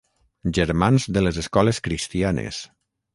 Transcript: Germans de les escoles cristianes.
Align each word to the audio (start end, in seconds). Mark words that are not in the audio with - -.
Germans 0.57 1.05
de 1.17 1.23
les 1.25 1.39
escoles 1.41 1.81
cristianes. 1.89 2.63